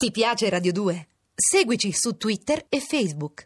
Ti 0.00 0.12
piace 0.12 0.48
Radio 0.48 0.72
2? 0.72 0.94
Seguici 1.34 1.92
su 1.92 2.16
Twitter 2.16 2.56
e 2.70 2.78
Facebook. 2.78 3.44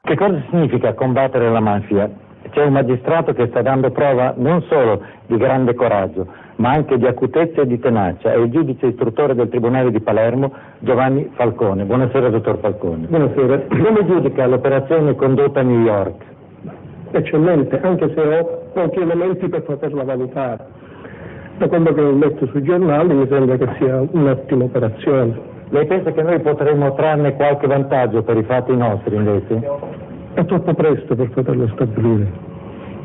Che 0.00 0.14
cosa 0.14 0.44
significa 0.50 0.94
combattere 0.94 1.50
la 1.50 1.58
mafia? 1.58 2.08
C'è 2.50 2.62
un 2.62 2.74
magistrato 2.74 3.32
che 3.32 3.48
sta 3.48 3.62
dando 3.62 3.90
prova 3.90 4.34
non 4.36 4.62
solo 4.68 5.02
di 5.26 5.36
grande 5.36 5.74
coraggio, 5.74 6.28
ma 6.58 6.70
anche 6.70 6.98
di 6.98 7.06
acutezza 7.08 7.62
e 7.62 7.66
di 7.66 7.80
tenacia. 7.80 8.32
È 8.32 8.36
il 8.36 8.48
giudice 8.48 8.86
istruttore 8.86 9.34
del 9.34 9.48
Tribunale 9.48 9.90
di 9.90 10.00
Palermo, 10.00 10.52
Giovanni 10.78 11.28
Falcone. 11.34 11.82
Buonasera, 11.84 12.30
dottor 12.30 12.60
Falcone. 12.60 13.08
Buonasera. 13.08 13.60
Come 13.66 14.06
giudica 14.06 14.46
l'operazione 14.46 15.16
condotta 15.16 15.58
a 15.58 15.62
New 15.64 15.80
York? 15.80 16.36
Eccellente, 17.10 17.80
anche 17.80 18.12
se 18.14 18.20
ho 18.20 18.62
pochi 18.72 19.00
elementi 19.00 19.48
per 19.48 19.62
poterla 19.62 20.04
valutare. 20.04 20.64
Da 21.58 21.66
quello 21.66 21.92
che 21.92 22.00
ho 22.00 22.12
letto 22.12 22.46
sui 22.46 22.62
giornali 22.62 23.14
mi 23.14 23.26
sembra 23.28 23.56
che 23.56 23.68
sia 23.78 24.04
un'ottima 24.10 24.64
operazione. 24.64 25.56
Lei 25.70 25.86
pensa 25.86 26.12
che 26.12 26.22
noi 26.22 26.40
potremmo 26.40 26.94
trarne 26.94 27.34
qualche 27.34 27.66
vantaggio 27.66 28.22
per 28.22 28.36
i 28.36 28.42
fatti 28.44 28.76
nostri, 28.76 29.16
invece? 29.16 29.68
È 30.34 30.44
troppo 30.44 30.72
presto 30.74 31.14
per 31.14 31.30
poterlo 31.30 31.68
stabilire. 31.74 32.26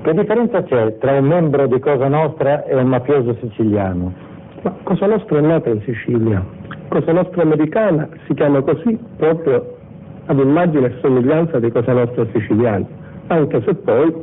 Che 0.04 0.14
differenza 0.14 0.64
c'è 0.64 0.98
tra 0.98 1.14
un 1.14 1.26
membro 1.26 1.66
di 1.66 1.80
Cosa 1.80 2.08
Nostra 2.08 2.64
e 2.66 2.76
un 2.76 2.88
mafioso 2.88 3.36
siciliano? 3.40 4.14
Ma 4.62 4.76
Cosa 4.84 5.08
Nostra 5.08 5.38
è 5.40 5.42
nata 5.42 5.70
in 5.70 5.82
Sicilia. 5.82 6.44
Cosa 6.90 7.12
Nostra 7.12 7.42
americana 7.42 8.08
si 8.28 8.34
chiama 8.34 8.62
così 8.62 9.00
proprio 9.18 9.78
ad 10.26 10.40
immagine 10.40 10.88
e 10.88 10.94
somiglianza 11.02 11.60
di 11.60 11.72
Cosa 11.72 11.94
Nostra 11.94 12.26
siciliana, 12.34 12.86
anche 13.28 13.62
se 13.66 13.74
poi, 13.76 14.14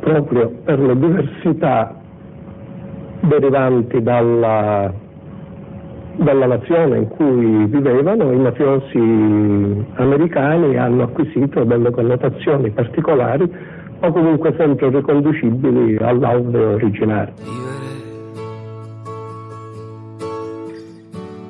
proprio 0.00 0.52
per 0.64 0.78
le 0.80 0.98
diversità 0.98 1.94
derivanti 3.20 4.02
dalla, 4.02 4.92
dalla 6.16 6.46
nazione 6.46 6.98
in 6.98 7.08
cui 7.08 7.66
vivevano, 7.66 8.32
i 8.32 8.38
mafiosi 8.38 9.86
americani 9.94 10.76
hanno 10.76 11.04
acquisito 11.04 11.64
delle 11.64 11.90
connotazioni 11.90 12.70
particolari 12.70 13.50
o 14.00 14.12
comunque 14.12 14.54
sempre 14.56 14.90
riconducibili 14.90 15.96
all'alveo 15.96 16.74
originario. 16.74 17.34
Vivere 17.42 17.76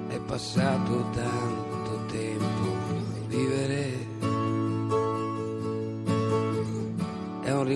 è 0.09 0.19
passato 0.27 0.78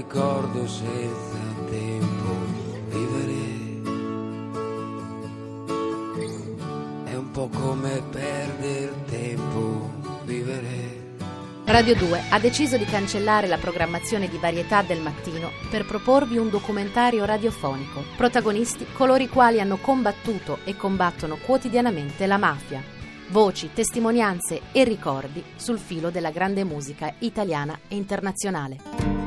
ricordo 0.02 0.66
senza 0.66 1.38
tempo, 1.70 2.34
vivere 2.88 3.60
è 7.04 7.14
un 7.14 7.30
po' 7.30 7.48
come 7.48 8.02
perdere 8.10 8.92
tempo, 9.06 9.90
vivere. 10.24 11.00
Radio 11.64 11.94
2 11.94 12.22
ha 12.30 12.40
deciso 12.40 12.76
di 12.76 12.84
cancellare 12.84 13.46
la 13.46 13.58
programmazione 13.58 14.28
di 14.28 14.38
varietà 14.38 14.82
del 14.82 15.00
mattino 15.00 15.50
per 15.70 15.86
proporvi 15.86 16.36
un 16.36 16.50
documentario 16.50 17.24
radiofonico. 17.24 18.02
Protagonisti 18.16 18.86
coloro 18.92 19.22
i 19.22 19.28
quali 19.28 19.60
hanno 19.60 19.76
combattuto 19.76 20.58
e 20.64 20.76
combattono 20.76 21.36
quotidianamente 21.36 22.26
la 22.26 22.38
mafia. 22.38 22.82
Voci, 23.28 23.70
testimonianze 23.72 24.62
e 24.72 24.82
ricordi 24.84 25.42
sul 25.54 25.78
filo 25.78 26.10
della 26.10 26.30
grande 26.30 26.64
musica 26.64 27.14
italiana 27.20 27.78
e 27.88 27.94
internazionale. 27.94 29.21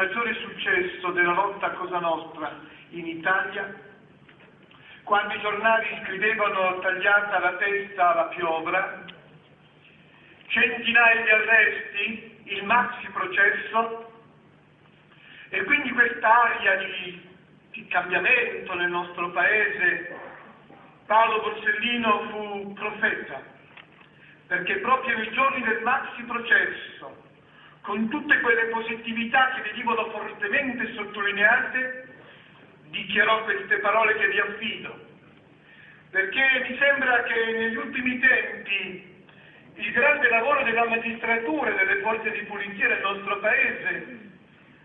Maggiore 0.00 0.34
successo 0.36 1.10
della 1.10 1.34
lotta 1.34 1.66
a 1.66 1.70
Cosa 1.72 1.98
Nostra 1.98 2.58
in 2.90 3.06
Italia, 3.06 3.70
quando 5.02 5.34
i 5.34 5.40
giornali 5.40 5.88
scrivevano 6.02 6.78
tagliata 6.78 7.38
la 7.38 7.52
testa 7.56 8.12
alla 8.12 8.28
piovra, 8.28 9.04
centinaia 10.46 11.22
di 11.22 11.28
arresti, 11.28 12.38
il 12.44 12.64
maxi 12.64 13.10
processo 13.10 14.10
e 15.50 15.64
quindi 15.64 15.90
quest'aria 15.90 16.76
di, 16.76 17.28
di 17.72 17.86
cambiamento 17.88 18.72
nel 18.72 18.88
nostro 18.88 19.30
paese, 19.32 20.18
Paolo 21.04 21.42
Borsellino 21.42 22.28
fu 22.30 22.72
profeta 22.72 23.42
perché 24.46 24.78
proprio 24.78 25.18
nei 25.18 25.30
giorni 25.32 25.62
del 25.62 25.82
maxi 25.82 26.22
processo, 26.22 27.28
con 27.90 28.08
tutte 28.08 28.38
quelle 28.38 28.66
positività 28.66 29.50
che 29.50 29.62
venivano 29.62 30.10
fortemente 30.10 30.94
sottolineate, 30.94 32.06
dichiarò 32.90 33.42
queste 33.42 33.78
parole 33.78 34.14
che 34.14 34.28
vi 34.28 34.38
affido. 34.38 35.08
Perché 36.10 36.66
mi 36.68 36.78
sembra 36.78 37.24
che 37.24 37.34
negli 37.34 37.74
ultimi 37.74 38.20
tempi 38.20 39.24
il 39.74 39.90
grande 39.90 40.28
lavoro 40.28 40.62
della 40.62 40.86
magistratura 40.86 41.70
e 41.70 41.84
delle 41.84 42.00
forze 42.02 42.30
di 42.30 42.42
polizia 42.42 42.86
del 42.86 43.00
nostro 43.00 43.40
paese, 43.40 44.18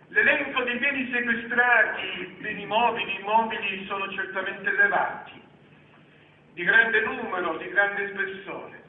l'elenco 0.07 0.63
dei 0.63 0.77
beni 0.77 1.11
sequestrati, 1.11 2.37
beni 2.39 2.65
mobili, 2.65 3.19
immobili, 3.19 3.85
sono 3.85 4.11
certamente 4.13 4.67
elevati, 4.67 5.41
di 6.53 6.63
grande 6.63 7.01
numero, 7.01 7.55
di 7.57 7.69
grande 7.69 8.07
spessore. 8.07 8.84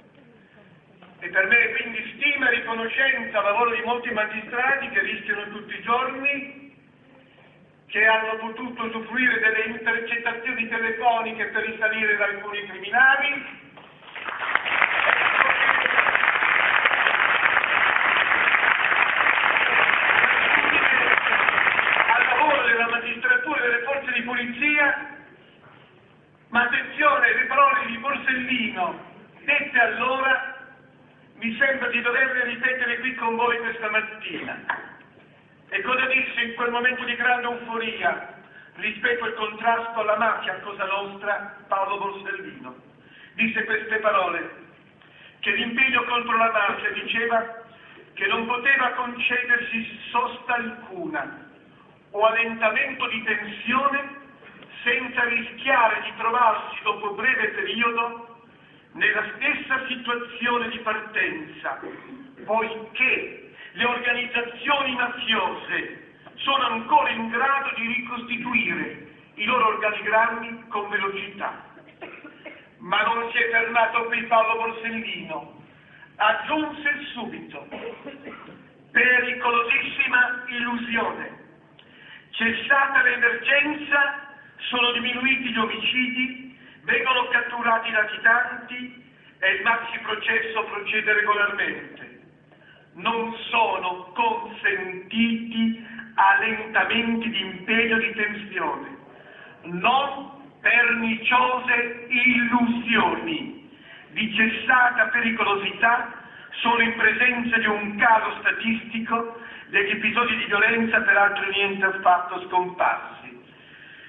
E 1.27 1.29
per 1.31 1.49
me 1.49 1.73
quindi 1.73 2.15
stima 2.15 2.49
e 2.49 2.55
riconoscenza 2.55 3.39
al 3.39 3.45
lavoro 3.47 3.75
di 3.75 3.83
molti 3.83 4.11
magistrati 4.13 4.89
che 4.91 5.01
rischiano 5.01 5.49
tutti 5.49 5.75
i 5.75 5.83
giorni, 5.83 6.73
che 7.89 8.07
hanno 8.07 8.37
potuto 8.37 8.85
usufruire 8.85 9.41
delle 9.41 9.65
intercettazioni 9.77 10.69
telefoniche 10.69 11.47
per 11.47 11.65
risalire 11.65 12.17
da 12.17 12.27
alcuni 12.27 12.65
criminali. 12.69 13.45
Al 22.07 22.25
lavoro 22.25 22.67
della 22.69 22.89
magistratura 22.89 23.59
e 23.59 23.63
delle 23.63 23.83
forze 23.83 24.13
di 24.13 24.23
polizia, 24.23 25.09
ma 26.51 26.63
attenzione, 26.63 27.35
le 27.35 27.45
parole 27.47 27.87
di 27.87 27.99
Borsellino 27.99 29.15
dette 29.47 29.79
allora 29.81 30.36
mi 31.47 31.57
sembra 31.59 31.87
di 31.91 32.03
doverle 32.03 32.45
ripetere 32.45 32.99
qui 32.99 33.15
con 33.15 33.37
voi 33.37 33.57
questa 33.59 33.89
mattina. 33.89 34.65
E 35.69 35.81
cosa 35.83 36.05
disse 36.07 36.41
in 36.41 36.55
quel 36.55 36.73
momento 36.73 37.05
di 37.05 37.15
grande 37.15 37.47
euforia 37.47 38.35
rispetto 38.75 39.25
al 39.25 39.35
contrasto 39.35 40.01
alla 40.01 40.17
mafia 40.17 40.55
a 40.55 40.61
Cosa 40.61 40.85
Nostra 40.87 41.57
Paolo 41.69 41.99
Borsellino? 41.99 42.75
Disse 43.35 43.63
queste 43.65 43.97
parole, 43.99 44.51
che 45.39 45.53
l'impegno 45.53 46.03
contro 46.07 46.37
la 46.37 46.51
mafia 46.51 46.91
diceva 46.91 47.63
che 48.15 48.27
non 48.27 48.45
poteva 48.47 48.91
concedersi 48.91 50.01
sosta 50.11 50.55
alcuna 50.55 51.49
o 52.11 52.27
allentamento 52.27 53.07
di 53.07 53.23
tensione 53.23 54.15
senza 54.83 55.23
rischiare 55.25 56.01
di 56.03 56.13
trovarsi 56.17 56.83
dopo 56.83 57.13
breve 57.13 57.49
periodo 57.51 58.36
nella 58.97 59.25
stessa 59.37 59.87
situazione 59.87 60.69
di 60.71 60.79
partenza, 60.79 61.81
poiché 62.45 63.53
le 63.73 63.85
organizzazioni 63.85 64.95
mafiose 64.95 66.15
sono 66.37 66.65
ancora 66.67 67.11
in 67.11 67.29
grado 67.29 67.73
di 67.77 67.87
ricostituire 67.87 69.07
i 69.35 69.45
loro 69.45 69.67
organigrammi 69.67 70.69
con 70.69 70.89
velocità. 70.89 71.65
Ma 72.79 73.03
non 73.03 73.31
si 73.33 73.39
è 73.39 73.51
fermato 73.51 74.05
qui 74.05 74.23
Paolo 74.25 74.61
Borsellino, 74.61 75.63
aggiunse 76.17 77.05
subito, 77.13 77.69
pericolosissima 78.93 80.45
illusione. 80.47 81.45
Cessata 82.31 83.03
l'emergenza, 83.03 84.25
sono 84.69 84.93
diminuiti 84.93 85.53
gli 85.53 85.59
omicidi, 85.59 86.46
vengono 86.87 87.29
catturati 87.29 87.89
i 87.89 87.93
latitanti 87.93 89.05
e 89.39 89.51
il 89.55 89.63
maxi 89.63 89.99
processo 89.99 90.65
procede 90.65 91.13
regolarmente. 91.13 92.21
Non 92.95 93.35
sono 93.51 94.11
consentiti 94.15 95.85
allentamenti 96.15 97.29
di 97.29 97.41
impegno 97.41 97.99
di 97.99 98.13
tensione, 98.15 98.97
non 99.65 100.31
perniciose 100.61 102.07
illusioni 102.09 103.69
di 104.13 104.35
cessata 104.35 105.09
pericolosità 105.09 106.13
solo 106.63 106.81
in 106.81 106.95
presenza 106.97 107.59
di 107.59 107.67
un 107.67 107.97
calo 107.97 108.37
statistico 108.41 109.39
degli 109.67 109.91
episodi 109.91 110.37
di 110.37 110.45
violenza 110.45 111.01
peraltro 111.01 111.51
niente 111.51 111.85
affatto 111.85 112.41
scomparsi. 112.47 113.26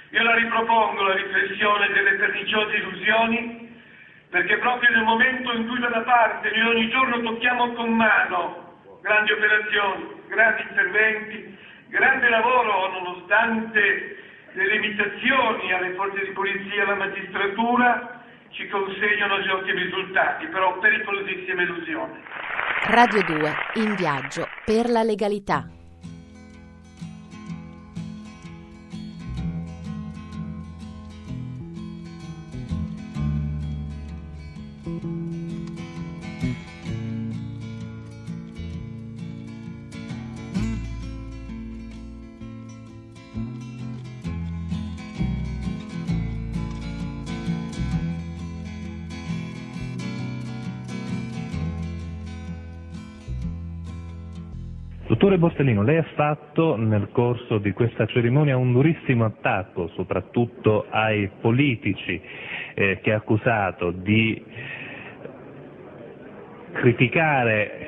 Io 0.09 0.23
la 0.23 0.35
ripropongo 0.35 1.03
la 1.03 1.15
riflessione 1.15 1.91
delle 1.91 2.13
perniciose 2.13 2.75
illusioni 2.77 3.65
perché 4.29 4.57
proprio 4.57 4.89
nel 4.91 5.03
momento 5.03 5.53
in 5.53 5.67
cui 5.67 5.79
da 5.79 5.87
una 5.87 6.01
parte 6.01 6.49
noi 6.51 6.75
ogni 6.75 6.89
giorno 6.89 7.21
tocchiamo 7.21 7.73
con 7.73 7.93
mano 7.93 8.65
grandi 9.01 9.31
operazioni, 9.31 10.21
grandi 10.27 10.61
interventi, 10.69 11.57
grande 11.87 12.29
lavoro 12.29 12.91
nonostante 12.99 14.17
le 14.53 14.67
limitazioni 14.67 15.71
alle 15.71 15.93
forze 15.93 16.25
di 16.25 16.31
polizia 16.31 16.75
e 16.75 16.81
alla 16.81 16.95
magistratura, 16.95 18.21
ci 18.49 18.67
consegnano 18.69 19.39
gli 19.39 19.49
ottimi 19.49 19.83
risultati, 19.83 20.47
però 20.47 20.79
pericolosissime 20.79 21.63
illusioni. 21.63 22.23
Radio 22.85 23.21
2, 23.23 23.55
in 23.75 23.95
viaggio 23.95 24.47
per 24.65 24.89
la 24.89 25.03
legalità. 25.03 25.76
Dottore 55.07 55.37
Borsellino, 55.37 55.83
lei 55.83 55.99
ha 55.99 56.05
fatto 56.15 56.75
nel 56.75 57.07
corso 57.13 57.59
di 57.59 57.71
questa 57.71 58.05
cerimonia 58.07 58.57
un 58.57 58.73
durissimo 58.73 59.23
attacco 59.23 59.87
soprattutto 59.95 60.85
ai 60.89 61.29
politici 61.39 62.21
eh, 62.73 62.99
che 63.01 63.13
ha 63.13 63.15
accusato 63.15 63.91
di 63.91 64.43
criticare 66.73 67.87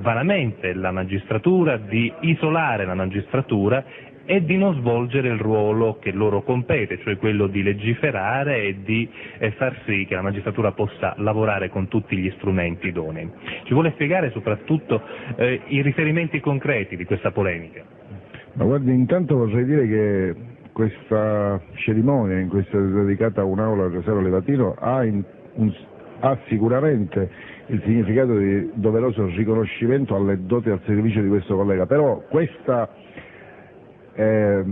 vanamente 0.00 0.74
la 0.74 0.90
magistratura, 0.90 1.76
di 1.76 2.12
isolare 2.22 2.86
la 2.86 2.94
magistratura 2.94 3.84
e 4.24 4.44
di 4.44 4.56
non 4.56 4.74
svolgere 4.74 5.28
il 5.28 5.38
ruolo 5.38 5.98
che 5.98 6.12
loro 6.12 6.42
compete, 6.42 6.98
cioè 6.98 7.16
quello 7.16 7.46
di 7.46 7.62
legiferare 7.62 8.62
e 8.62 8.76
di 8.82 9.08
far 9.56 9.80
sì 9.84 10.04
che 10.06 10.14
la 10.14 10.22
magistratura 10.22 10.72
possa 10.72 11.14
lavorare 11.18 11.68
con 11.68 11.88
tutti 11.88 12.16
gli 12.16 12.30
strumenti 12.36 12.88
idonei. 12.88 13.30
Ci 13.64 13.72
vuole 13.72 13.92
spiegare 13.92 14.30
soprattutto 14.30 15.02
eh, 15.36 15.60
i 15.66 15.82
riferimenti 15.82 16.40
concreti 16.40 16.96
di 16.96 17.04
questa 17.04 17.30
polemica? 17.30 17.82
Ma 18.54 18.64
guardi, 18.64 18.92
intanto 18.92 19.36
vorrei 19.36 19.64
dire 19.64 19.88
che 19.88 20.34
questa 20.72 21.60
cerimonia 21.74 22.38
in 22.38 22.48
stata 22.48 22.78
dedicata 22.78 23.40
a 23.42 23.44
un'aula 23.44 23.84
al 23.84 23.90
Rosario 23.92 24.20
Levatino 24.20 24.74
ha, 24.78 25.04
in, 25.04 25.22
un, 25.54 25.72
ha 26.20 26.38
sicuramente 26.48 27.30
il 27.66 27.80
significato 27.84 28.36
di 28.36 28.70
doveroso 28.74 29.26
riconoscimento 29.26 30.14
alle 30.14 30.44
doti 30.44 30.70
al 30.70 30.80
servizio 30.84 31.22
di 31.22 31.28
questo 31.28 31.56
collega, 31.56 31.86
però 31.86 32.22
questa 32.28 32.88
eh, 34.14 34.64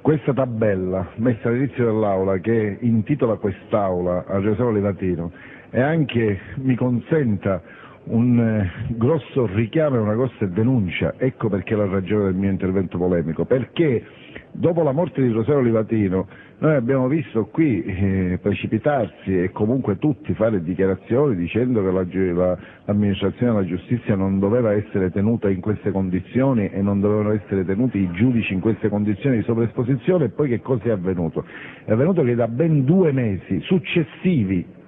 questa 0.00 0.32
tabella 0.32 1.10
messa 1.16 1.48
all'inizio 1.48 1.84
dell'aula 1.84 2.38
che 2.38 2.78
intitola 2.80 3.36
quest'aula 3.36 4.24
a 4.26 4.38
Rosario 4.38 4.70
Levatino 4.70 5.30
e 5.70 5.80
anche 5.80 6.38
mi 6.56 6.74
consenta 6.74 7.62
un 8.04 8.38
eh, 8.38 8.94
grosso 8.94 9.46
richiamo 9.46 9.96
e 9.96 9.98
una 9.98 10.14
grossa 10.14 10.46
denuncia, 10.46 11.14
ecco 11.18 11.48
perché 11.48 11.76
la 11.76 11.86
ragione 11.86 12.24
del 12.24 12.34
mio 12.34 12.50
intervento 12.50 12.98
polemico, 12.98 13.44
perché 13.44 14.04
dopo 14.52 14.82
la 14.82 14.92
morte 14.92 15.22
di 15.22 15.30
Rosario 15.30 15.60
Livatino 15.60 16.26
noi 16.60 16.74
abbiamo 16.74 17.08
visto 17.08 17.46
qui 17.46 17.82
eh, 17.82 18.38
precipitarsi 18.40 19.42
e 19.42 19.50
comunque 19.50 19.96
tutti 19.96 20.34
fare 20.34 20.62
dichiarazioni 20.62 21.34
dicendo 21.34 21.82
che 21.82 21.90
la, 21.90 22.34
la, 22.34 22.58
l'amministrazione 22.84 23.52
della 23.52 23.64
giustizia 23.64 24.14
non 24.14 24.38
doveva 24.38 24.72
essere 24.72 25.10
tenuta 25.10 25.48
in 25.48 25.60
queste 25.60 25.90
condizioni 25.90 26.68
e 26.68 26.82
non 26.82 27.00
dovevano 27.00 27.32
essere 27.32 27.64
tenuti 27.64 27.98
i 27.98 28.10
giudici 28.12 28.52
in 28.52 28.60
queste 28.60 28.90
condizioni 28.90 29.38
di 29.38 29.42
sovraesposizione 29.44 30.26
e 30.26 30.28
poi 30.28 30.50
che 30.50 30.60
cosa 30.60 30.84
è 30.84 30.90
avvenuto? 30.90 31.46
È 31.84 31.92
avvenuto 31.92 32.22
che 32.22 32.34
da 32.34 32.46
ben 32.46 32.84
due 32.84 33.10
mesi 33.12 33.60
successivi 33.62 34.78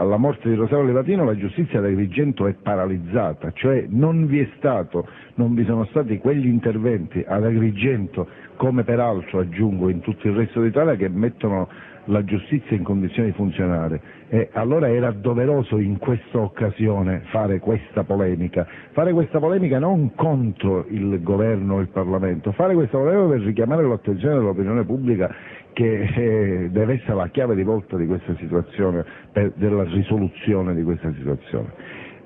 alla 0.00 0.16
morte 0.16 0.48
di 0.48 0.54
Rosario 0.54 0.86
Levatino 0.86 1.24
la 1.24 1.36
giustizia 1.36 1.78
da 1.80 1.88
Agrigento 1.88 2.46
è 2.46 2.54
paralizzata, 2.54 3.52
cioè 3.52 3.84
non 3.86 4.26
vi, 4.26 4.50
stato, 4.56 5.06
non 5.34 5.54
vi 5.54 5.62
sono 5.66 5.84
stati 5.90 6.16
quegli 6.16 6.46
interventi 6.46 7.22
ad 7.26 7.44
Agrigento, 7.44 8.26
come 8.56 8.82
peraltro 8.82 9.40
aggiungo 9.40 9.90
in 9.90 10.00
tutto 10.00 10.26
il 10.26 10.36
resto 10.36 10.62
d'Italia, 10.62 10.94
che 10.94 11.10
mettono 11.10 11.68
la 12.10 12.24
giustizia 12.24 12.76
in 12.76 12.82
condizioni 12.82 13.28
di 13.30 13.34
funzionare. 13.34 14.00
E 14.28 14.48
allora 14.52 14.88
era 14.88 15.10
doveroso 15.12 15.78
in 15.78 15.98
questa 15.98 16.38
occasione 16.38 17.22
fare 17.30 17.58
questa 17.58 18.04
polemica, 18.04 18.66
fare 18.92 19.12
questa 19.12 19.38
polemica 19.38 19.78
non 19.78 20.14
contro 20.14 20.86
il 20.88 21.22
governo 21.22 21.76
o 21.76 21.80
il 21.80 21.88
Parlamento, 21.88 22.52
fare 22.52 22.74
questa 22.74 22.98
polemica 22.98 23.28
per 23.28 23.40
richiamare 23.40 23.84
l'attenzione 23.86 24.34
dell'opinione 24.34 24.84
pubblica 24.84 25.34
che 25.72 26.02
eh, 26.02 26.68
deve 26.70 26.94
essere 26.94 27.14
la 27.14 27.28
chiave 27.28 27.54
di 27.54 27.62
volta 27.62 27.96
di 27.96 28.06
questa 28.06 28.34
situazione, 28.36 29.04
per, 29.32 29.52
della 29.54 29.84
risoluzione 29.84 30.74
di 30.74 30.82
questa 30.82 31.12
situazione. 31.14 31.68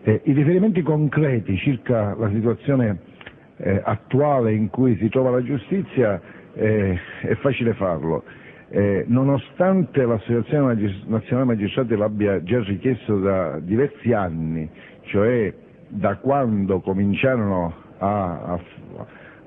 Eh, 0.02 0.20
I 0.24 0.32
riferimenti 0.32 0.82
concreti 0.82 1.56
circa 1.58 2.14
la 2.18 2.28
situazione 2.30 2.98
eh, 3.58 3.80
attuale 3.84 4.52
in 4.52 4.68
cui 4.68 4.96
si 4.96 5.08
trova 5.08 5.30
la 5.30 5.42
giustizia 5.42 6.20
eh, 6.54 6.98
è 7.22 7.34
facile 7.36 7.74
farlo. 7.74 8.24
Eh, 8.76 9.04
nonostante 9.06 10.04
l'Associazione 10.04 10.74
Nazionale 11.06 11.46
Magistrati 11.46 11.94
l'abbia 11.94 12.42
già 12.42 12.58
richiesto 12.60 13.20
da 13.20 13.60
diversi 13.60 14.12
anni, 14.12 14.68
cioè 15.02 15.54
da 15.86 16.16
quando 16.16 16.80
cominciarono 16.80 17.72
a, 17.98 18.40
a 18.42 18.60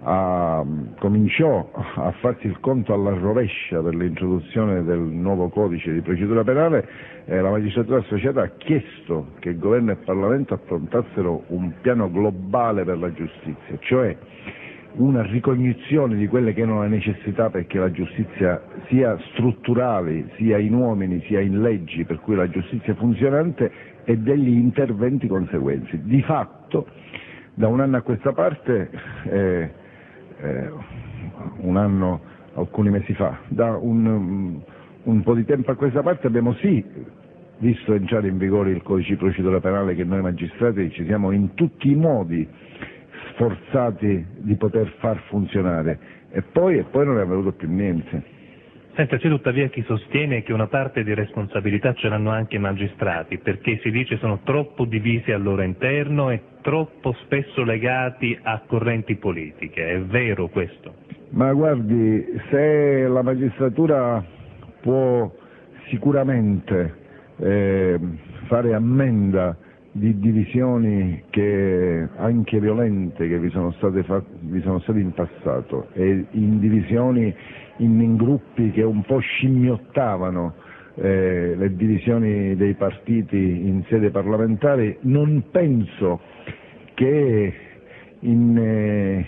a, 0.04 0.64
cominciò 1.00 1.70
a 1.74 2.12
farsi 2.22 2.48
il 2.48 2.60
conto 2.62 2.94
alla 2.94 3.10
rovescia 3.12 3.82
per 3.82 3.96
l'introduzione 3.96 4.84
del 4.84 5.00
nuovo 5.00 5.50
codice 5.50 5.92
di 5.92 6.00
procedura 6.02 6.44
penale, 6.46 6.88
eh, 7.26 7.42
la 7.42 7.50
magistratura 7.50 7.98
associata 8.00 8.44
ha 8.44 8.52
chiesto 8.58 9.32
che 9.40 9.50
il 9.50 9.58
governo 9.60 9.90
e 9.92 9.94
il 9.96 10.06
Parlamento 10.06 10.54
affrontassero 10.54 11.44
un 11.48 11.74
piano 11.82 12.10
globale 12.10 12.86
per 12.86 12.98
la 12.98 13.12
giustizia, 13.12 13.78
cioè 13.80 14.16
una 14.98 15.22
ricognizione 15.24 16.16
di 16.16 16.28
quelle 16.28 16.54
che 16.54 16.62
erano 16.62 16.82
le 16.82 16.88
necessità 16.88 17.50
perché 17.50 17.78
la 17.78 17.92
giustizia 17.92 18.62
sia 18.88 19.18
strutturale, 19.32 20.32
sia 20.38 20.58
in 20.58 20.74
uomini, 20.74 21.22
sia 21.28 21.40
in 21.40 21.62
leggi, 21.62 22.04
per 22.04 22.20
cui 22.20 22.36
la 22.36 22.50
giustizia 22.50 22.96
funzionante 22.96 23.72
e 24.04 24.18
degli 24.18 24.50
interventi 24.50 25.28
conseguenti. 25.28 26.02
Di 26.04 26.22
fatto, 26.24 26.88
da 27.54 27.68
un 27.68 27.80
anno 27.80 27.98
a 27.98 28.02
questa 28.02 28.34
parte 28.34 28.90
eh, 29.30 29.72
eh, 30.42 30.72
un 31.58 31.78
anno, 31.78 32.22
alcuni 32.56 32.90
mesi 32.90 33.14
fa. 33.14 33.38
Da 33.50 33.76
un, 33.76 34.60
un 35.04 35.24
po' 35.24 35.34
di 35.36 35.46
tempo 35.46 35.72
a 35.72 35.76
questa 35.76 36.02
parte 36.02 36.28
abbiamo 36.28 36.54
sì 36.56 36.84
visto 37.60 37.94
entrare 37.94 38.28
in 38.28 38.38
vigore 38.38 38.72
il 38.72 38.84
codice 38.84 39.12
di 39.12 39.16
procedura 39.18 39.60
penale 39.60 39.96
che 39.96 40.04
noi 40.04 40.22
magistrati 40.22 40.92
ci 40.92 41.06
siamo 41.06 41.32
in 41.32 41.56
tutti 41.56 41.90
i 41.90 41.96
modi 41.96 42.48
sforzati 43.38 44.26
di 44.40 44.56
poter 44.56 44.96
far 44.98 45.22
funzionare 45.28 46.00
e 46.32 46.42
poi, 46.42 46.80
e 46.80 46.84
poi 46.84 47.06
non 47.06 47.20
è 47.20 47.22
avvenuto 47.22 47.52
più 47.54 47.70
niente. 47.70 48.36
Senta, 48.96 49.18
c'è 49.18 49.30
tuttavia 49.30 49.68
chi 49.68 49.84
sostiene 49.84 50.42
che 50.42 50.54
una 50.54 50.66
parte 50.66 51.04
di 51.04 51.14
responsabilità 51.14 51.94
ce 51.94 52.10
l'hanno 52.10 52.32
anche 52.32 52.56
i 52.56 52.60
magistrati, 52.60 53.38
perché 53.38 53.80
si 53.84 53.92
dice 53.92 54.18
sono 54.18 54.40
troppo 54.44 54.86
divisi 54.86 55.32
al 55.32 55.44
loro 55.44 55.62
interno 55.62 56.32
e 56.32 56.42
troppo 56.62 57.14
spesso 57.24 57.64
legati 57.64 58.38
a 58.42 58.64
correnti 58.66 59.16
politiche. 59.16 59.88
È 59.88 60.00
vero 60.02 60.48
questo? 60.48 60.96
Ma 61.30 61.54
guardi, 61.54 62.26
se 62.50 63.08
la 63.08 63.22
magistratura 63.22 64.24
può 64.82 65.32
sicuramente 65.90 66.96
eh, 67.38 68.00
fare 68.48 68.74
ammenda 68.74 69.56
di 69.98 70.20
divisioni 70.20 71.24
che, 71.30 72.08
anche 72.18 72.60
violente 72.60 73.28
che 73.28 73.40
vi 73.40 73.50
sono, 73.50 73.72
state 73.74 74.04
vi 74.42 74.62
sono 74.62 74.80
state 74.80 75.00
in 75.00 75.12
passato 75.14 75.88
e 75.94 76.26
in 76.32 76.60
divisioni 76.60 77.34
in, 77.78 78.00
in 78.00 78.16
gruppi 78.16 78.72
che 78.72 78.84
un 78.84 79.02
po' 79.04 79.20
scimmiottavano 79.20 80.54
eh, 80.96 81.56
le 81.56 81.76
divisioni 81.76 82.56
dei 82.56 82.74
partiti 82.76 83.38
in 83.38 83.84
sede 83.88 84.10
parlamentare, 84.10 84.98
non 85.02 85.46
penso 85.52 86.20
che 86.94 87.54
in, 88.20 88.58
eh, 88.58 89.26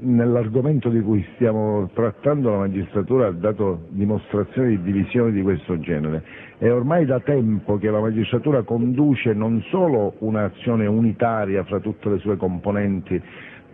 nell'argomento 0.00 0.88
di 0.88 1.00
cui 1.00 1.24
stiamo 1.34 1.90
trattando 1.94 2.50
la 2.50 2.58
magistratura 2.58 3.28
ha 3.28 3.32
dato 3.32 3.86
dimostrazione 3.90 4.68
di 4.70 4.82
divisioni 4.82 5.32
di 5.32 5.42
questo 5.42 5.78
genere. 5.78 6.22
È 6.60 6.70
ormai 6.70 7.06
da 7.06 7.20
tempo 7.20 7.78
che 7.78 7.88
la 7.88 8.00
magistratura 8.00 8.64
conduce 8.64 9.32
non 9.32 9.62
solo 9.70 10.16
un'azione 10.18 10.84
unitaria 10.84 11.64
fra 11.64 11.80
tutte 11.80 12.10
le 12.10 12.18
sue 12.18 12.36
componenti 12.36 13.18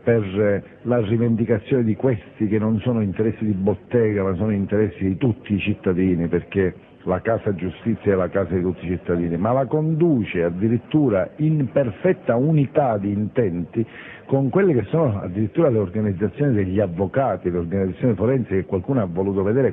per 0.06 0.62
la 0.82 1.00
rivendicazione 1.00 1.82
di 1.82 1.96
questi 1.96 2.46
che 2.46 2.60
non 2.60 2.78
sono 2.78 3.00
interessi 3.00 3.44
di 3.44 3.50
bottega 3.50 4.22
ma 4.22 4.36
sono 4.36 4.52
interessi 4.52 5.02
di 5.04 5.16
tutti 5.16 5.52
i 5.52 5.58
cittadini 5.58 6.28
perché 6.28 6.76
la 7.06 7.20
casa 7.20 7.52
giustizia 7.56 8.12
è 8.12 8.14
la 8.14 8.28
casa 8.28 8.54
di 8.54 8.60
tutti 8.60 8.84
i 8.84 8.90
cittadini, 8.90 9.36
ma 9.36 9.50
la 9.50 9.66
conduce 9.66 10.44
addirittura 10.44 11.28
in 11.38 11.70
perfetta 11.72 12.36
unità 12.36 12.98
di 12.98 13.10
intenti 13.10 13.84
con 14.26 14.48
quelle 14.48 14.74
che 14.74 14.84
sono 14.90 15.18
addirittura 15.20 15.70
le 15.70 15.78
organizzazioni 15.78 16.54
degli 16.54 16.78
avvocati, 16.78 17.50
le 17.50 17.58
organizzazioni 17.58 18.14
forensi 18.14 18.50
che 18.50 18.64
qualcuno 18.64 19.02
ha 19.02 19.06
voluto 19.06 19.42
vedere 19.42 19.72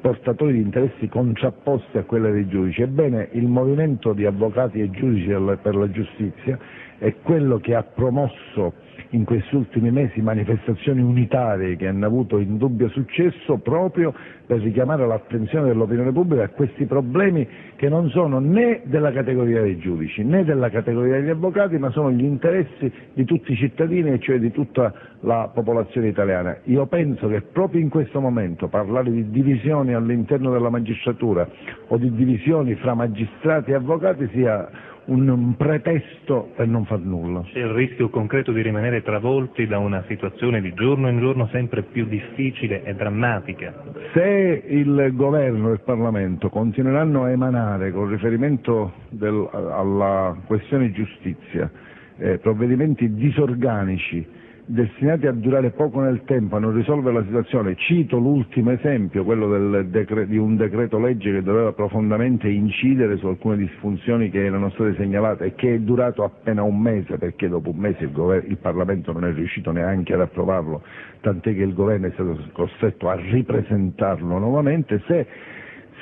portatori 0.00 0.52
di 0.52 0.60
interessi 0.60 1.08
contrapposti 1.08 1.98
a 1.98 2.04
quelle 2.04 2.30
dei 2.30 2.46
giudici. 2.46 2.82
Ebbene, 2.82 3.28
il 3.32 3.46
movimento 3.48 4.12
di 4.12 4.24
avvocati 4.24 4.80
e 4.80 4.90
giudici 4.90 5.28
per 5.62 5.74
la 5.74 5.90
giustizia 5.90 6.58
è 6.98 7.14
quello 7.22 7.58
che 7.58 7.74
ha 7.74 7.82
promosso 7.82 8.74
in 9.10 9.24
questi 9.24 9.56
ultimi 9.56 9.90
mesi 9.90 10.20
manifestazioni 10.20 11.00
unitarie 11.00 11.76
che 11.76 11.88
hanno 11.88 12.06
avuto 12.06 12.38
indubbio 12.38 12.88
successo 12.88 13.58
proprio 13.58 14.14
per 14.46 14.60
richiamare 14.60 15.06
l'attenzione 15.06 15.66
dell'opinione 15.66 16.12
pubblica 16.12 16.44
a 16.44 16.48
questi 16.48 16.86
problemi 16.86 17.46
che 17.76 17.88
non 17.88 18.08
sono 18.10 18.38
né 18.38 18.82
della 18.84 19.12
categoria 19.12 19.62
dei 19.62 19.78
giudici 19.78 20.22
né 20.22 20.44
della 20.44 20.70
categoria 20.70 21.18
degli 21.20 21.28
avvocati 21.28 21.78
ma 21.78 21.90
sono 21.90 22.12
gli 22.12 22.24
interessi 22.24 22.90
di 23.14 23.24
tutti 23.24 23.52
i 23.52 23.56
cittadini 23.56 24.10
e 24.10 24.18
cioè 24.20 24.38
di 24.38 24.50
tutta 24.52 24.92
la 25.20 25.50
popolazione 25.52 26.08
italiana. 26.08 26.56
Io 26.64 26.86
penso 26.86 27.28
che 27.28 27.42
proprio 27.42 27.80
in 27.80 27.88
questo 27.88 28.20
momento 28.20 28.68
parlare 28.68 29.10
di 29.10 29.30
divisioni 29.30 29.92
all'interno 29.92 30.50
della 30.50 30.70
magistratura 30.70 31.48
o 31.88 31.96
di 31.96 32.12
divisioni 32.14 32.74
fra 32.76 32.94
magistrati 32.94 33.72
e 33.72 33.74
avvocati 33.74 34.28
sia 34.32 34.68
un 35.06 35.54
pretesto 35.56 36.50
per 36.54 36.66
non 36.68 36.84
far 36.84 37.00
nulla. 37.00 37.42
C'è 37.52 37.58
il 37.60 37.68
rischio 37.70 38.08
concreto 38.10 38.52
di 38.52 38.62
rimanere 38.62 39.02
travolti 39.02 39.66
da 39.66 39.78
una 39.78 40.04
situazione 40.06 40.60
di 40.60 40.72
giorno 40.74 41.08
in 41.08 41.18
giorno 41.18 41.48
sempre 41.50 41.82
più 41.82 42.06
difficile 42.06 42.82
e 42.84 42.94
drammatica. 42.94 43.74
Se 44.12 44.62
il 44.68 45.10
governo 45.14 45.70
e 45.70 45.72
il 45.72 45.80
Parlamento 45.84 46.48
continueranno 46.48 47.24
a 47.24 47.30
emanare 47.30 47.90
con 47.92 48.08
riferimento 48.08 48.92
del, 49.08 49.48
alla 49.52 50.36
questione 50.46 50.92
giustizia 50.92 51.70
eh, 52.18 52.38
provvedimenti 52.38 53.14
disorganici 53.14 54.38
destinati 54.72 55.26
a 55.26 55.32
durare 55.32 55.70
poco 55.70 56.00
nel 56.00 56.22
tempo, 56.24 56.54
a 56.56 56.60
non 56.60 56.72
risolvere 56.72 57.16
la 57.16 57.24
situazione. 57.24 57.74
Cito 57.76 58.18
l'ultimo 58.18 58.70
esempio, 58.70 59.24
quello 59.24 59.82
decre- 59.82 60.26
di 60.28 60.36
un 60.36 60.56
decreto 60.56 60.98
legge 61.00 61.32
che 61.32 61.42
doveva 61.42 61.72
profondamente 61.72 62.48
incidere 62.48 63.16
su 63.16 63.26
alcune 63.26 63.56
disfunzioni 63.56 64.30
che 64.30 64.44
erano 64.44 64.70
state 64.70 64.94
segnalate 64.96 65.46
e 65.46 65.54
che 65.54 65.74
è 65.74 65.78
durato 65.80 66.22
appena 66.22 66.62
un 66.62 66.78
mese, 66.80 67.18
perché 67.18 67.48
dopo 67.48 67.70
un 67.70 67.78
mese 67.78 68.04
il, 68.04 68.12
gover- 68.12 68.48
il 68.48 68.58
Parlamento 68.58 69.12
non 69.12 69.24
è 69.24 69.32
riuscito 69.32 69.72
neanche 69.72 70.14
ad 70.14 70.20
approvarlo, 70.20 70.82
tant'è 71.20 71.52
che 71.54 71.62
il 71.62 71.74
governo 71.74 72.06
è 72.06 72.10
stato 72.12 72.38
costretto 72.52 73.08
a 73.08 73.14
ripresentarlo 73.16 74.38
nuovamente. 74.38 75.02
Se 75.06 75.26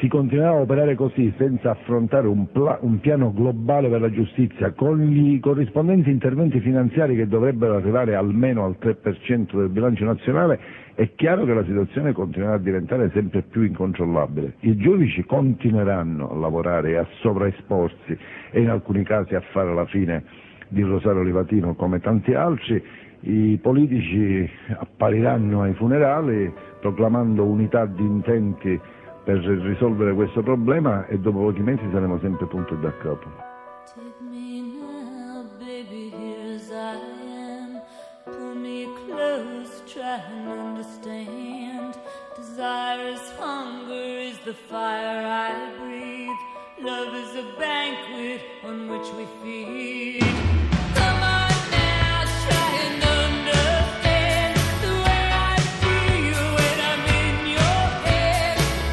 si 0.00 0.08
continuerà 0.08 0.50
a 0.50 0.60
operare 0.60 0.94
così 0.94 1.32
senza 1.36 1.70
affrontare 1.70 2.28
un, 2.28 2.50
pla- 2.52 2.78
un, 2.82 3.00
piano 3.00 3.32
globale 3.32 3.88
per 3.88 4.00
la 4.00 4.10
giustizia 4.10 4.72
con 4.72 4.98
gli 5.00 5.40
corrispondenti 5.40 6.10
interventi 6.10 6.60
finanziari 6.60 7.16
che 7.16 7.26
dovrebbero 7.26 7.74
arrivare 7.76 8.14
almeno 8.14 8.64
al 8.64 8.76
3% 8.80 9.56
del 9.56 9.68
bilancio 9.68 10.04
nazionale, 10.04 10.58
è 10.94 11.10
chiaro 11.14 11.44
che 11.44 11.54
la 11.54 11.64
situazione 11.64 12.12
continuerà 12.12 12.54
a 12.54 12.58
diventare 12.58 13.10
sempre 13.12 13.42
più 13.42 13.62
incontrollabile. 13.62 14.54
I 14.60 14.76
giudici 14.76 15.24
continueranno 15.24 16.30
a 16.30 16.36
lavorare 16.36 16.90
e 16.90 16.96
a 16.96 17.06
sovraesporsi 17.20 18.16
e 18.50 18.60
in 18.60 18.68
alcuni 18.68 19.02
casi 19.02 19.34
a 19.34 19.40
fare 19.52 19.74
la 19.74 19.86
fine 19.86 20.22
di 20.68 20.82
Rosario 20.82 21.22
Livatino 21.22 21.74
come 21.74 21.98
tanti 22.00 22.34
altri, 22.34 22.82
i 23.20 23.58
politici 23.60 24.48
appariranno 24.76 25.62
ai 25.62 25.74
funerali 25.74 26.52
proclamando 26.80 27.44
unità 27.44 27.84
di 27.86 28.02
intenti 28.04 28.80
per 29.28 29.40
risolvere 29.40 30.14
questo 30.14 30.42
problema 30.42 31.04
e 31.04 31.18
dopo 31.18 31.40
pochi 31.40 31.60
mesi 31.60 31.86
saremo 31.92 32.18
sempre 32.18 32.46
punto 32.46 32.72
e 32.72 32.78
da 32.78 32.96
capo. 32.96 33.28
Love 46.80 47.12
is 47.12 47.34
a 47.34 47.44
banquet 47.58 48.40
on 48.62 48.88
which 48.88 49.12
we 49.14 49.26
feed. 49.42 50.57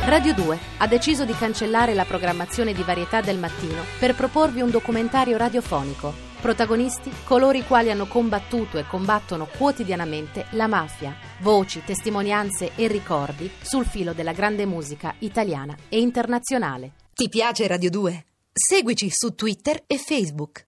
Radio 0.06 0.36
2 0.36 0.60
ha 0.78 0.88
deciso 0.88 1.26
di 1.26 1.34
cancellare 1.34 1.96
la 1.96 2.06
programmazione 2.06 2.74
di 2.74 2.84
varietà 2.84 3.22
del 3.22 3.40
mattino 3.40 3.82
per 4.00 4.14
proporvi 4.14 4.62
un 4.62 4.70
documentario 4.70 5.36
radiofonico. 5.36 6.14
Protagonisti 6.40 7.12
coloro 7.24 7.58
i 7.58 7.64
quali 7.64 7.90
hanno 7.90 8.06
combattuto 8.06 8.78
e 8.78 8.86
combattono 8.86 9.48
quotidianamente 9.58 10.46
la 10.52 10.68
mafia. 10.68 11.16
Voci, 11.40 11.82
testimonianze 11.84 12.76
e 12.76 12.86
ricordi 12.86 13.50
sul 13.64 13.88
filo 13.88 14.14
della 14.14 14.34
grande 14.34 14.68
musica 14.68 15.16
italiana 15.20 15.76
e 15.90 16.00
internazionale. 16.00 16.92
Ti 17.12 17.28
piace 17.28 17.66
Radio 17.66 17.90
2? 17.90 18.26
Seguici 18.54 19.10
su 19.10 19.34
Twitter 19.34 19.86
e 19.88 19.98
Facebook. 19.98 20.64